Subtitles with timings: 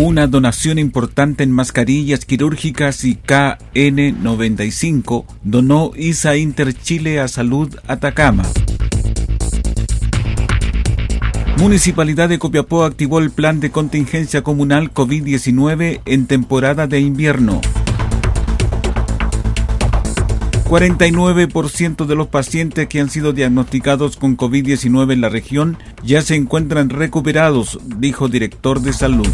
[0.00, 8.44] Una donación importante en mascarillas quirúrgicas y KN95 donó ISA Inter Chile a Salud Atacama.
[11.56, 17.60] Municipalidad de Copiapó activó el plan de contingencia comunal COVID-19 en temporada de invierno.
[20.66, 26.36] 49% de los pacientes que han sido diagnosticados con COVID-19 en la región ya se
[26.36, 29.26] encuentran recuperados, dijo director de salud.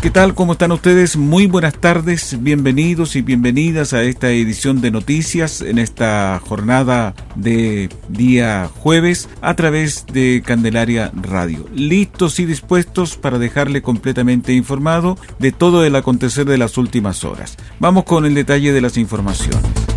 [0.00, 0.34] ¿Qué tal?
[0.34, 1.18] ¿Cómo están ustedes?
[1.18, 7.90] Muy buenas tardes, bienvenidos y bienvenidas a esta edición de noticias en esta jornada de
[8.08, 11.66] día jueves a través de Candelaria Radio.
[11.74, 17.58] Listos y dispuestos para dejarle completamente informado de todo el acontecer de las últimas horas.
[17.78, 19.89] Vamos con el detalle de las informaciones.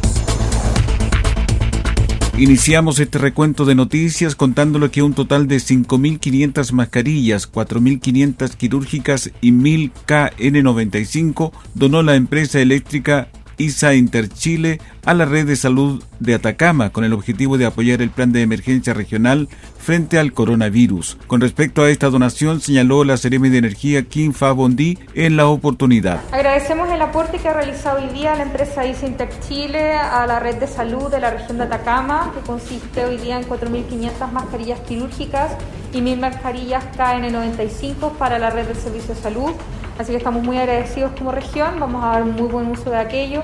[2.36, 9.52] Iniciamos este recuento de noticias contándole que un total de 5.500 mascarillas, 4.500 quirúrgicas y
[9.52, 16.92] 1.000 KN95 donó la empresa eléctrica ISA Interchile a la red de salud de Atacama
[16.92, 21.18] con el objetivo de apoyar el plan de emergencia regional frente al coronavirus.
[21.28, 25.48] Con respecto a esta donación, señaló la Seremi de Energía Kim Fa Bondi en la
[25.48, 26.22] oportunidad.
[26.32, 30.56] Agradecemos el aporte que ha realizado hoy día la empresa ISA Interchile a la red
[30.56, 35.52] de salud de la región de Atacama, que consiste hoy día en 4.500 mascarillas quirúrgicas
[35.92, 39.52] y 1.000 mascarillas KN95 para la red del servicio de salud
[39.98, 43.44] Así que estamos muy agradecidos como región, vamos a dar muy buen uso de aquello.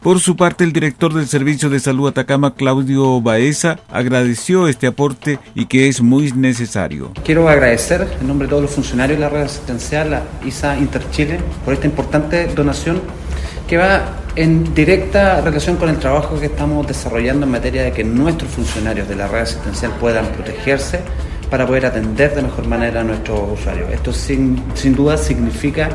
[0.00, 5.38] Por su parte, el director del Servicio de Salud Atacama, Claudio Baeza, agradeció este aporte
[5.54, 7.12] y que es muy necesario.
[7.22, 11.38] Quiero agradecer en nombre de todos los funcionarios de la red asistencial, la ISA Interchile,
[11.66, 13.02] por esta importante donación
[13.68, 18.02] que va en directa relación con el trabajo que estamos desarrollando en materia de que
[18.02, 21.00] nuestros funcionarios de la red asistencial puedan protegerse
[21.50, 23.90] para poder atender de mejor manera a nuestros usuarios.
[23.90, 24.62] Esto sin,
[24.94, 25.88] duda significa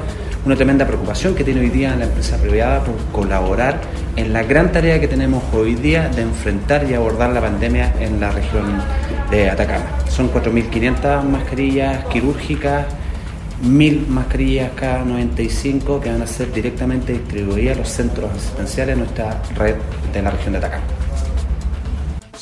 [0.46, 3.80] una tremenda preocupación que tiene hoy día la empresa privada por colaborar
[4.16, 8.20] en la gran tarea que tenemos hoy día de enfrentar y abordar la pandemia en
[8.20, 8.66] la región
[9.32, 9.86] de Atacama.
[10.10, 12.86] Son 4.500 mascarillas quirúrgicas,
[13.64, 19.42] 1.000 mascarillas K95 que van a ser directamente distribuidas a los centros asistenciales en nuestra
[19.56, 19.76] red
[20.14, 20.94] de la región de Atacama.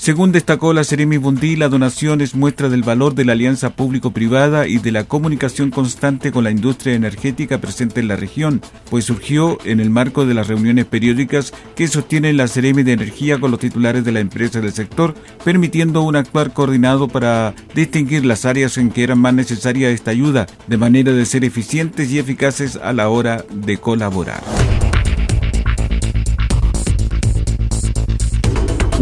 [0.03, 4.67] Según destacó la Seremi Bundí, la donación es muestra del valor de la alianza público-privada
[4.67, 8.59] y de la comunicación constante con la industria energética presente en la región,
[8.89, 13.39] pues surgió en el marco de las reuniones periódicas que sostiene la Seremi de Energía
[13.39, 15.15] con los titulares de la empresa del sector,
[15.45, 20.47] permitiendo un actuar coordinado para distinguir las áreas en que era más necesaria esta ayuda,
[20.67, 24.43] de manera de ser eficientes y eficaces a la hora de colaborar.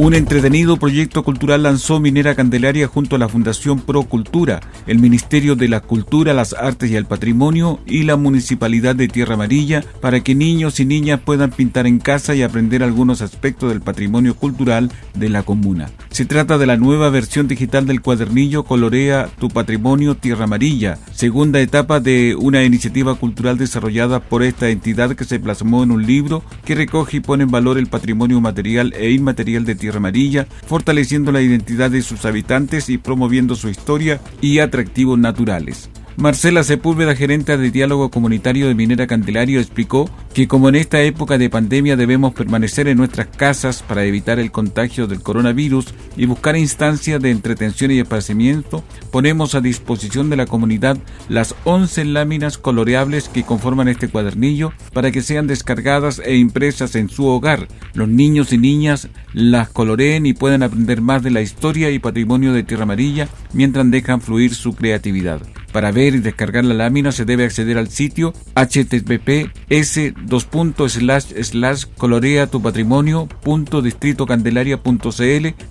[0.03, 5.56] Un entretenido proyecto cultural lanzó Minera Candelaria junto a la Fundación Pro Cultura, el Ministerio
[5.56, 10.22] de la Cultura, las Artes y el Patrimonio y la Municipalidad de Tierra Amarilla para
[10.22, 14.91] que niños y niñas puedan pintar en casa y aprender algunos aspectos del patrimonio cultural
[15.13, 15.91] de la comuna.
[16.09, 21.62] Se trata de la nueva versión digital del cuadernillo Colorea tu Patrimonio Tierra Amarilla, segunda
[21.62, 26.44] etapa de una iniciativa cultural desarrollada por esta entidad que se plasmó en un libro
[26.65, 31.32] que recoge y pone en valor el patrimonio material e inmaterial de Tierra Amarilla, fortaleciendo
[31.32, 35.90] la identidad de sus habitantes y promoviendo su historia y atractivos naturales.
[36.18, 41.38] Marcela Sepúlveda, gerente de diálogo comunitario de Minera Candelario, explicó que como en esta época
[41.38, 46.58] de pandemia debemos permanecer en nuestras casas para evitar el contagio del coronavirus y buscar
[46.58, 50.98] instancias de entretención y esparcimiento, ponemos a disposición de la comunidad
[51.30, 57.10] las 11 láminas coloreables que conforman este cuadernillo para que sean descargadas e impresas en
[57.10, 57.68] su hogar.
[57.94, 62.52] Los niños y niñas las coloreen y puedan aprender más de la historia y patrimonio
[62.52, 65.42] de Tierra Amarilla mientras dejan fluir su creatividad.
[65.71, 70.00] Para ver y descargar la lámina se debe acceder al sitio https
[71.97, 73.29] colorea tu patrimonio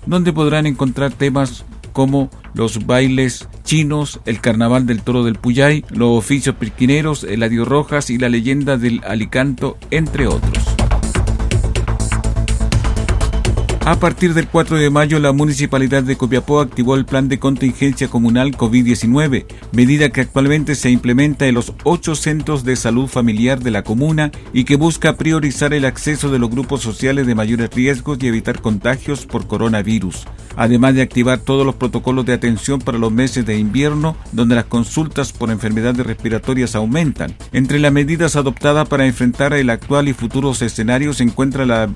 [0.05, 6.17] donde podrán encontrar temas como los bailes chinos, el carnaval del toro del Puyay, los
[6.17, 10.70] oficios pirquineros, el adiós rojas y la leyenda del alicanto, entre otros.
[13.83, 18.07] A partir del 4 de mayo, la Municipalidad de Copiapó activó el Plan de Contingencia
[18.09, 23.71] Comunal COVID-19, medida que actualmente se implementa en los ocho centros de salud familiar de
[23.71, 28.19] la comuna y que busca priorizar el acceso de los grupos sociales de mayores riesgos
[28.21, 33.11] y evitar contagios por coronavirus, además de activar todos los protocolos de atención para los
[33.11, 37.35] meses de invierno, donde las consultas por enfermedades respiratorias aumentan.
[37.51, 41.89] Entre las medidas adoptadas para enfrentar el actual y futuros escenarios se encuentra la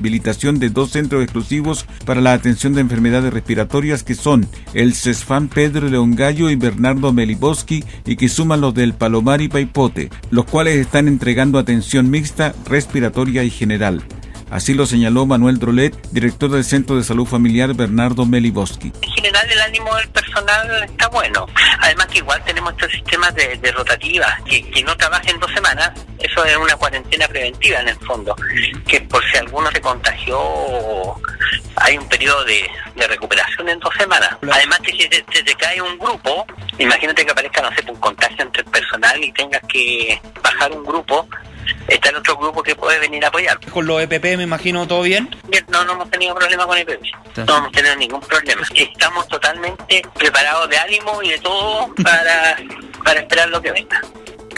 [0.00, 5.48] habilitación de dos centros exclusivos para la atención de enfermedades respiratorias que son el CESFAM
[5.48, 10.46] Pedro León Gallo y Bernardo Meliboski y que suman los del Palomar y Paipote, los
[10.46, 14.02] cuales están entregando atención mixta, respiratoria y general.
[14.50, 18.92] Así lo señaló Manuel Drolet, director del Centro de Salud Familiar Bernardo Meliboski.
[19.02, 21.46] En general el ánimo del personal está bueno.
[21.80, 25.92] Además que igual tenemos estos sistemas de, de rotativa, que, que no trabajen dos semanas,
[26.18, 28.34] eso es una cuarentena preventiva en el fondo,
[28.86, 30.38] que por si alguno se contagió
[31.76, 32.68] hay un periodo de,
[33.08, 34.36] recuperación en dos semanas.
[34.42, 36.46] Además que si te, te, cae un grupo,
[36.78, 40.84] imagínate que aparezca, no sé, un contagio entre el personal y tengas que bajar un
[40.84, 41.26] grupo,
[41.88, 43.58] está el otro grupo que puede venir a apoyar.
[43.70, 45.28] ¿Con los EPP me imagino todo bien?
[45.48, 47.02] bien no, no hemos tenido problema con EPP.
[47.46, 48.62] No hemos tenido ningún problema.
[48.74, 52.56] Estamos totalmente preparados de ánimo y de todo para,
[53.04, 54.00] para esperar lo que venga.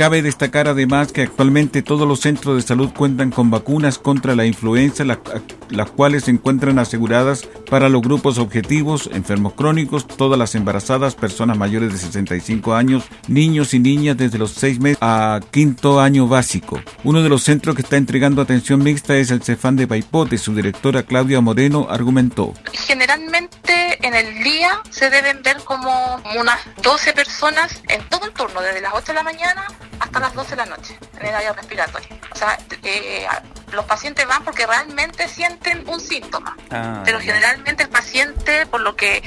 [0.02, 4.44] Cabe destacar además que actualmente todos los centros de salud cuentan con vacunas contra la
[4.44, 11.14] influenza, las cuales se encuentran aseguradas para los grupos objetivos, enfermos crónicos, todas las embarazadas,
[11.14, 16.26] personas mayores de 65 años, niños y niñas desde los 6 meses a quinto año
[16.26, 16.80] básico.
[17.04, 20.36] Uno de los centros que está entregando atención mixta es el Cefán de Paipote.
[20.36, 22.54] Su directora Claudia Moreno argumentó.
[22.72, 28.60] Generalmente en el día se deben ver como unas 12 personas en todo el turno,
[28.60, 29.64] desde las 8 de la mañana
[30.02, 32.08] hasta las 12 de la noche en el área respiratoria.
[32.32, 33.26] O sea, eh,
[33.72, 38.96] los pacientes van porque realmente sienten un síntoma, ah, pero generalmente el paciente, por lo
[38.96, 39.22] que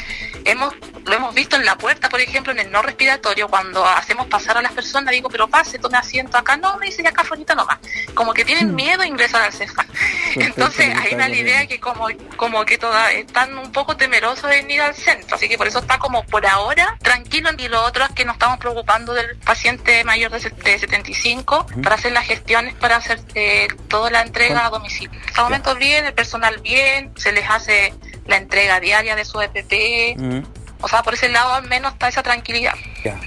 [0.46, 0.74] hemos
[1.06, 4.58] lo hemos visto en la puerta, por ejemplo, en el no respiratorio, cuando hacemos pasar
[4.58, 7.36] a las personas, digo, pero pase, tome asiento acá, no, me dice ya acá afuera
[7.56, 7.78] nomás.
[8.16, 8.76] Como que tienen hmm.
[8.76, 9.86] miedo a ingresar al CEFA.
[10.36, 12.08] Entonces, hay una idea que como,
[12.38, 15.80] como que todas están un poco temerosos de ir al centro, así que por eso
[15.80, 20.04] está como por ahora tranquilo y lo otro es que nos estamos preocupando del paciente
[20.04, 25.20] mayor de, 75 para hacer las gestiones, para hacer eh, toda la entrega a domicilio.
[25.28, 27.94] Hasta el momento bien, el personal bien, se les hace
[28.28, 30.44] la entrega diaria de su EPP.
[30.82, 32.74] O sea, por ese lado al menos está esa tranquilidad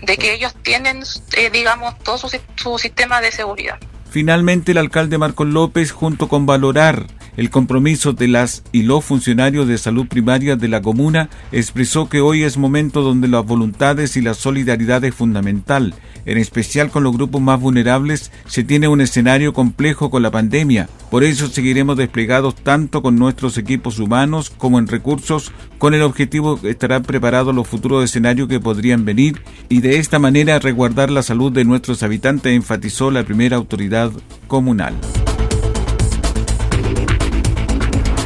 [0.03, 1.03] de que ellos tienen,
[1.37, 3.79] eh, digamos, todo su, su sistema de seguridad.
[4.11, 7.07] Finalmente, el alcalde Marcos López, junto con valorar
[7.39, 12.21] el compromiso de las y los funcionarios de salud primaria de la comuna expresó que
[12.21, 15.95] hoy es momento donde las voluntades y la solidaridad es fundamental,
[16.27, 20.89] en especial con los grupos más vulnerables, se tiene un escenario complejo con la pandemia.
[21.13, 26.57] Por eso seguiremos desplegados tanto con nuestros equipos humanos como en recursos, con el objetivo
[26.57, 31.23] de estar preparados los futuros escenarios que podrían venir y de esta manera resguardar la
[31.23, 34.11] salud de nuestros habitantes, enfatizó la primera autoridad
[34.49, 34.97] comunal.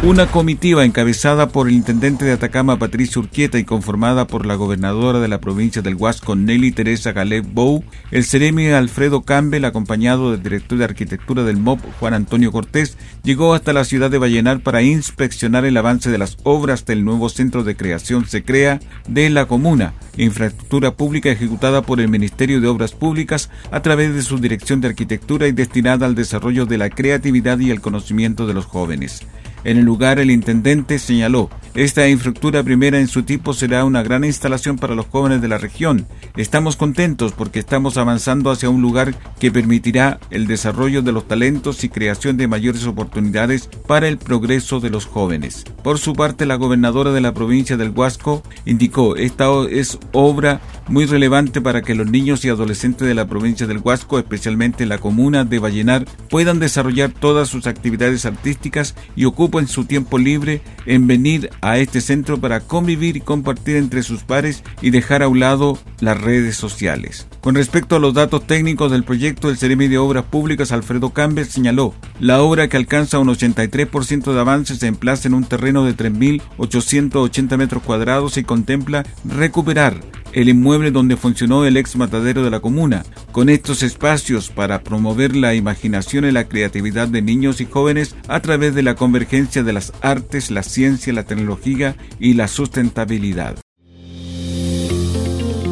[0.05, 5.21] Una comitiva encabezada por el intendente de Atacama Patricio Urquieta y conformada por la gobernadora
[5.21, 10.43] de la provincia del Huasco Nelly Teresa Galeb Bou, el seremi Alfredo Campbell acompañado del
[10.43, 14.83] director de arquitectura del MOP Juan Antonio Cortés llegó hasta la ciudad de Vallenar para
[14.83, 19.47] inspeccionar el avance de las obras del nuevo centro de creación se crea de la
[19.47, 24.81] comuna, infraestructura pública ejecutada por el Ministerio de Obras Públicas a través de su dirección
[24.81, 29.21] de arquitectura y destinada al desarrollo de la creatividad y el conocimiento de los jóvenes.
[29.65, 34.25] En el lugar, el intendente señaló, esta infraestructura primera en su tipo será una gran
[34.25, 36.07] instalación para los jóvenes de la región.
[36.37, 41.83] Estamos contentos porque estamos avanzando hacia un lugar que permitirá el desarrollo de los talentos
[41.85, 45.65] y creación de mayores oportunidades para el progreso de los jóvenes.
[45.83, 51.07] Por su parte, la gobernadora de la provincia del Huasco indicó, esta es obra muy
[51.07, 55.45] relevante para que los niños y adolescentes de la provincia del Huasco, especialmente la comuna
[55.45, 61.51] de Vallenar, puedan desarrollar todas sus actividades artísticas y ocupen su tiempo libre en venir
[61.61, 65.79] a este centro para convivir y compartir entre sus pares y dejar a un lado
[66.01, 67.27] las redes sociales.
[67.41, 71.47] Con respecto a los datos técnicos del proyecto, el Ceremi de Obras Públicas Alfredo Campbell
[71.47, 75.97] señaló, la obra que alcanza un 83% de avance se emplaza en un terreno de
[75.97, 80.01] 3.880 metros cuadrados y contempla recuperar
[80.33, 83.05] el inmueble donde funcionó el ex matadero de la comuna.
[83.33, 88.41] Con estos espacios para promover la imaginación y la creatividad de niños y jóvenes a
[88.41, 93.57] través de la convergencia de las artes, la ciencia, la tecnología y la sustentabilidad.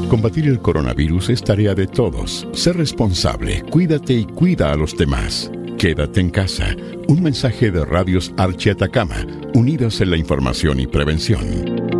[0.08, 2.48] Combatir el coronavirus es tarea de todos.
[2.52, 5.52] Sé responsable, cuídate y cuida a los demás.
[5.78, 6.74] Quédate en casa.
[7.06, 9.24] Un mensaje de Radios Archi Atacama,
[9.54, 11.99] unidos en la información y prevención.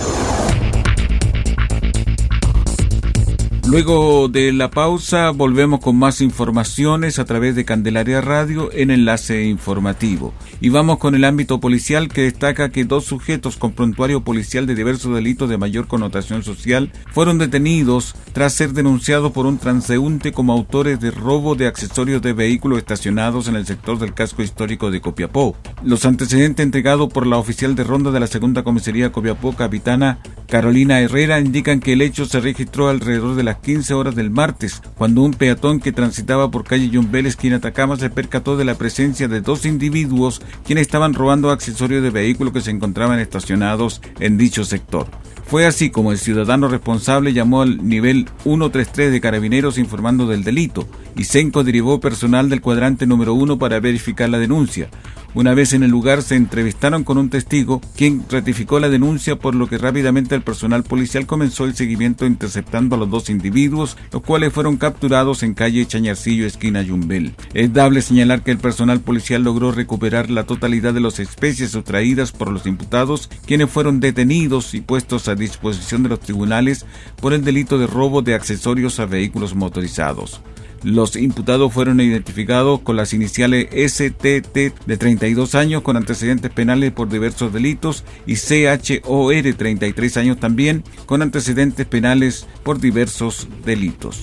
[3.71, 9.45] Luego de la pausa volvemos con más informaciones a través de Candelaria Radio en enlace
[9.45, 10.33] informativo.
[10.59, 14.75] Y vamos con el ámbito policial que destaca que dos sujetos con prontuario policial de
[14.75, 20.51] diversos delitos de mayor connotación social fueron detenidos tras ser denunciados por un transeúnte como
[20.51, 24.99] autores de robo de accesorios de vehículos estacionados en el sector del casco histórico de
[24.99, 25.55] Copiapó.
[25.81, 30.99] Los antecedentes entregados por la oficial de ronda de la segunda comisaría Copiapó, capitana Carolina
[30.99, 35.21] Herrera, indican que el hecho se registró alrededor de las 15 horas del martes, cuando
[35.21, 39.27] un peatón que transitaba por calle John Bell, esquina Atacama, se percató de la presencia
[39.27, 44.65] de dos individuos quienes estaban robando accesorios de vehículos que se encontraban estacionados en dicho
[44.65, 45.07] sector.
[45.45, 50.87] Fue así como el ciudadano responsable llamó al nivel 133 de carabineros informando del delito
[51.17, 54.89] y Senco derivó personal del cuadrante número 1 para verificar la denuncia.
[55.33, 59.55] Una vez en el lugar se entrevistaron con un testigo, quien ratificó la denuncia, por
[59.55, 64.23] lo que rápidamente el personal policial comenzó el seguimiento interceptando a los dos individuos, los
[64.23, 67.33] cuales fueron capturados en calle Chañarcillo, esquina Yumbel.
[67.53, 72.33] Es dable señalar que el personal policial logró recuperar la totalidad de las especies sustraídas
[72.33, 76.85] por los imputados, quienes fueron detenidos y puestos a disposición de los tribunales
[77.21, 80.41] por el delito de robo de accesorios a vehículos motorizados.
[80.83, 84.55] Los imputados fueron identificados con las iniciales STT
[84.87, 91.21] de 32 años con antecedentes penales por diversos delitos y CHOR 33 años también con
[91.21, 94.21] antecedentes penales por diversos delitos.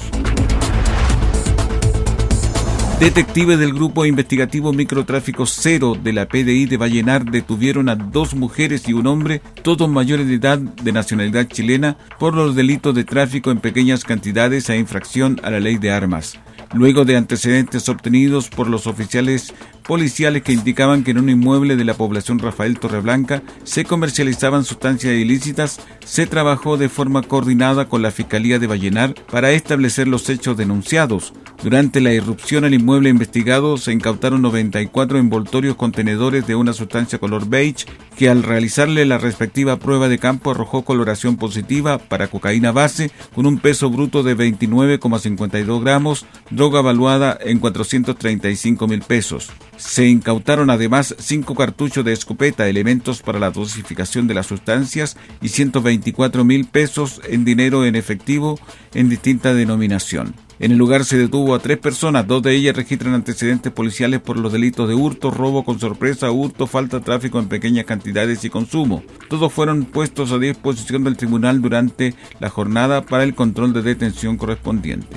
[2.99, 8.89] Detectives del Grupo Investigativo Microtráfico Cero de la PDI de Vallenar detuvieron a dos mujeres
[8.89, 13.53] y un hombre, todos mayores de edad de nacionalidad chilena, por los delitos de tráfico
[13.53, 16.41] en pequeñas cantidades e infracción a la ley de armas
[16.73, 19.55] luego de antecedentes obtenidos por los oficiales
[19.89, 25.15] policiales que indicaban que en un inmueble de la población Rafael Torreblanca se comercializaban sustancias
[25.15, 30.59] ilícitas, se trabajó de forma coordinada con la Fiscalía de Vallenar para establecer los hechos
[30.59, 31.33] denunciados.
[31.63, 37.49] Durante la irrupción al inmueble investigado se incautaron 94 envoltorios contenedores de una sustancia color
[37.49, 43.11] beige que al realizarle la respectiva prueba de campo arrojó coloración positiva para cocaína base
[43.35, 49.51] con un peso bruto de 29,52 gramos, droga valuada en 435 mil pesos.
[49.79, 55.49] Se incautaron además cinco cartuchos de escopeta, elementos para la dosificación de las sustancias y
[55.49, 58.59] 124 mil pesos en dinero en efectivo
[58.93, 60.35] en distinta denominación.
[60.59, 64.37] En el lugar se detuvo a tres personas, dos de ellas registran antecedentes policiales por
[64.37, 68.51] los delitos de hurto, robo con sorpresa, hurto, falta de tráfico en pequeñas cantidades y
[68.51, 69.05] consumo.
[69.29, 74.37] Todos fueron puestos a disposición del tribunal durante la jornada para el control de detención
[74.37, 75.17] correspondiente.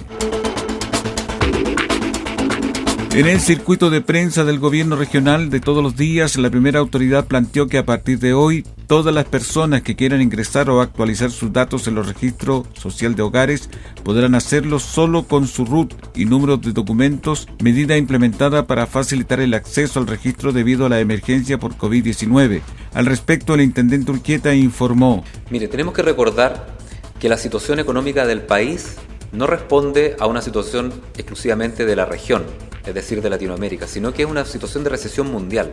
[3.13, 7.25] En el circuito de prensa del gobierno regional de todos los días, la primera autoridad
[7.25, 11.51] planteó que a partir de hoy todas las personas que quieran ingresar o actualizar sus
[11.51, 13.69] datos en los registros social de hogares
[14.05, 19.55] podrán hacerlo solo con su RUT y número de documentos, medida implementada para facilitar el
[19.55, 22.61] acceso al registro debido a la emergencia por COVID-19.
[22.93, 25.25] Al respecto, el intendente Urquieta informó.
[25.49, 26.77] Mire, tenemos que recordar
[27.19, 28.95] que la situación económica del país
[29.33, 32.43] no responde a una situación exclusivamente de la región,
[32.85, 35.71] es decir, de Latinoamérica, sino que es una situación de recesión mundial.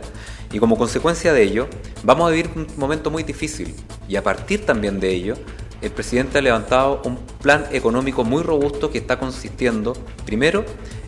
[0.51, 1.67] Y como consecuencia de ello,
[2.03, 3.75] vamos a vivir un momento muy difícil.
[4.07, 5.35] Y a partir también de ello,
[5.81, 9.93] el presidente ha levantado un plan económico muy robusto que está consistiendo,
[10.25, 10.65] primero,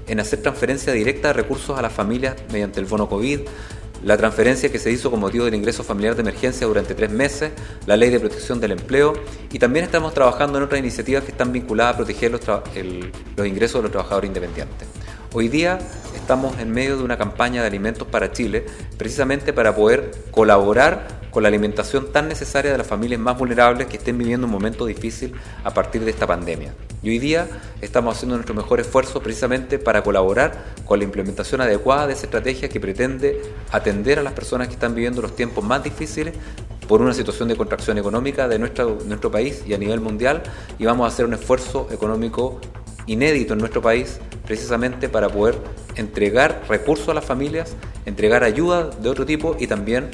[0.07, 3.41] en hacer transferencia directa de recursos a las familias mediante el bono COVID,
[4.03, 7.51] la transferencia que se hizo con motivo del ingreso familiar de emergencia durante tres meses,
[7.85, 9.13] la ley de protección del empleo
[9.51, 12.41] y también estamos trabajando en otras iniciativas que están vinculadas a proteger los,
[13.35, 14.87] los ingresos de los trabajadores independientes.
[15.33, 15.79] Hoy día
[16.13, 18.65] estamos en medio de una campaña de alimentos para Chile,
[18.97, 23.95] precisamente para poder colaborar con la alimentación tan necesaria de las familias más vulnerables que
[23.95, 25.31] estén viviendo un momento difícil
[25.63, 26.73] a partir de esta pandemia.
[27.01, 27.47] Y hoy día
[27.79, 32.67] estamos haciendo nuestro mejor esfuerzo precisamente para colaborar con la implementación adecuada de esa estrategia
[32.67, 36.33] que pretende atender a las personas que están viviendo los tiempos más difíciles
[36.89, 40.43] por una situación de contracción económica de nuestro, nuestro país y a nivel mundial
[40.77, 42.59] y vamos a hacer un esfuerzo económico
[43.07, 44.19] inédito en nuestro país
[44.51, 45.57] precisamente para poder
[45.95, 47.73] entregar recursos a las familias,
[48.05, 50.09] entregar ayuda de otro tipo y también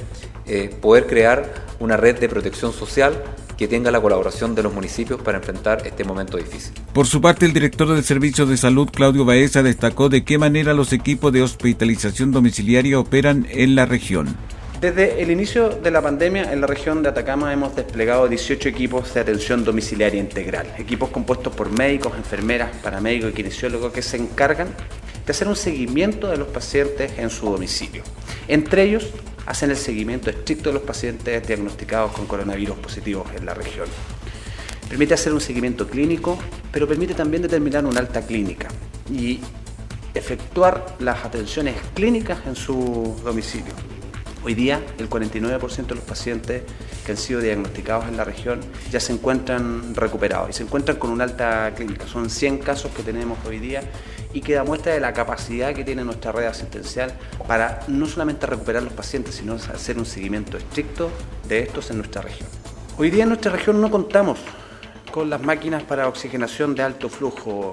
[0.45, 3.19] eh, poder crear una red de protección social
[3.57, 6.71] que tenga la colaboración de los municipios para enfrentar este momento difícil.
[6.93, 10.75] Por su parte, el director del Servicio de Salud, Claudio Baeza, destacó de qué manera
[10.75, 14.35] los equipos de hospitalización domiciliaria operan en la región.
[14.79, 19.11] Desde el inicio de la pandemia en la región de Atacama hemos desplegado 18 equipos
[19.11, 24.67] de atención domiciliaria integral, equipos compuestos por médicos, enfermeras, paramédicos y kinesiólogos que se encargan
[25.25, 28.03] de hacer un seguimiento de los pacientes en su domicilio.
[28.47, 29.09] Entre ellos
[29.47, 33.87] hacen el seguimiento estricto de los pacientes diagnosticados con coronavirus positivos en la región.
[34.87, 36.37] Permite hacer un seguimiento clínico,
[36.71, 38.67] pero permite también determinar una alta clínica
[39.11, 39.39] y
[40.13, 43.73] efectuar las atenciones clínicas en su domicilio.
[44.43, 46.63] Hoy día el 49% de los pacientes
[47.05, 48.59] que han sido diagnosticados en la región
[48.91, 52.07] ya se encuentran recuperados y se encuentran con una alta clínica.
[52.07, 53.81] Son 100 casos que tenemos hoy día
[54.33, 57.11] y que da muestra de la capacidad que tiene nuestra red asistencial
[57.47, 61.09] para no solamente recuperar los pacientes, sino hacer un seguimiento estricto
[61.47, 62.47] de estos en nuestra región.
[62.97, 64.39] Hoy día en nuestra región no contamos
[65.11, 67.71] con las máquinas para oxigenación de alto flujo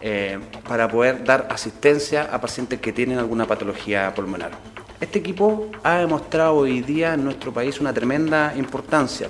[0.00, 4.75] eh, para poder dar asistencia a pacientes que tienen alguna patología pulmonar.
[5.00, 9.28] Este equipo ha demostrado hoy día en nuestro país una tremenda importancia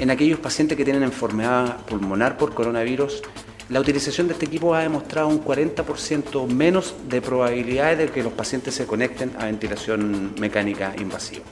[0.00, 3.22] en aquellos pacientes que tienen enfermedad pulmonar por coronavirus
[3.68, 8.32] la utilización de este equipo ha demostrado un 40% menos de probabilidades de que los
[8.34, 11.44] pacientes se conecten a ventilación mecánica invasiva.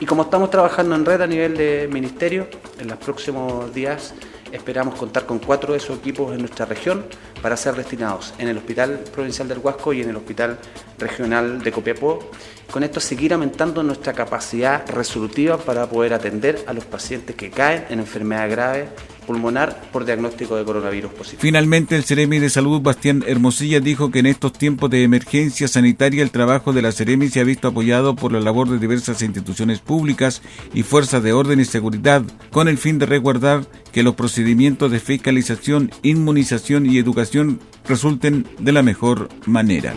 [0.00, 4.14] Y como estamos trabajando en red a nivel de ministerio, en los próximos días
[4.52, 7.04] esperamos contar con cuatro de esos equipos en nuestra región
[7.42, 10.58] para ser destinados en el Hospital Provincial del Huasco y en el Hospital
[10.98, 12.30] Regional de Copiapó.
[12.70, 17.84] Con esto seguir aumentando nuestra capacidad resolutiva para poder atender a los pacientes que caen
[17.90, 18.88] en enfermedad grave
[19.26, 21.42] pulmonar por diagnóstico de coronavirus positivo.
[21.42, 26.22] Finalmente, el Ceremi de Salud, Bastián Hermosilla, dijo que en estos tiempos de emergencia sanitaria
[26.22, 29.80] el trabajo de la Ceremi se ha visto apoyado por la labor de diversas instituciones
[29.80, 34.90] públicas y fuerzas de orden y seguridad, con el fin de resguardar que los procedimientos
[34.90, 39.94] de fiscalización, inmunización y educación resulten de la mejor manera.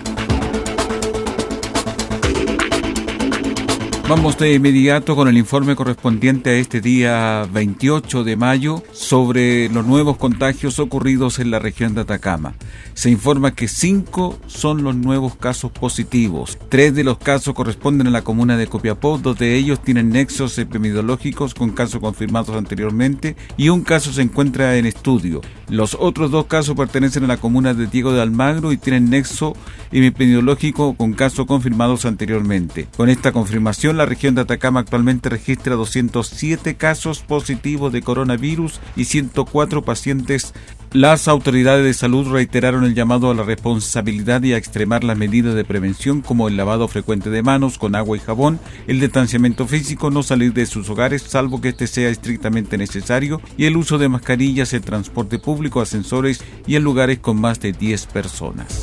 [4.09, 9.85] Vamos de inmediato con el informe correspondiente a este día 28 de mayo sobre los
[9.85, 12.55] nuevos contagios ocurridos en la región de Atacama.
[12.95, 16.57] Se informa que cinco son los nuevos casos positivos.
[16.69, 20.57] Tres de los casos corresponden a la comuna de Copiapó, dos de ellos tienen nexos
[20.57, 25.41] epidemiológicos con casos confirmados anteriormente y un caso se encuentra en estudio.
[25.69, 29.55] Los otros dos casos pertenecen a la comuna de Diego de Almagro y tienen nexo
[29.91, 32.87] epidemiológico con casos confirmados anteriormente.
[32.97, 39.03] Con esta confirmación, la región de Atacama actualmente registra 207 casos positivos de coronavirus y
[39.03, 40.53] 104 pacientes.
[40.93, 45.53] Las autoridades de salud reiteraron el llamado a la responsabilidad y a extremar las medidas
[45.53, 50.09] de prevención como el lavado frecuente de manos con agua y jabón, el distanciamiento físico,
[50.09, 54.07] no salir de sus hogares salvo que este sea estrictamente necesario y el uso de
[54.07, 58.79] mascarillas en transporte público, ascensores y en lugares con más de 10 personas.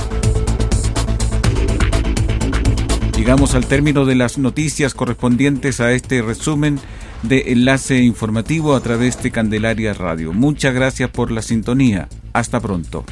[3.17, 6.79] Llegamos al término de las noticias correspondientes a este resumen
[7.23, 10.35] de enlace informativo a través de Candelaria Radio.
[10.35, 12.11] Muchas gracias por la sintonía.
[12.35, 13.07] Hasta pronto.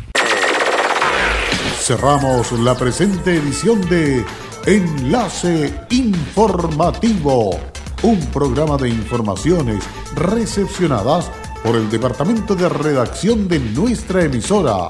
[1.80, 4.22] Cerramos la presente edición de
[4.66, 7.58] Enlace Informativo,
[8.02, 11.30] un programa de informaciones recepcionadas
[11.62, 14.86] por el Departamento de Redacción de nuestra emisora.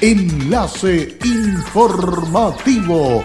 [0.00, 3.24] Enlace Informativo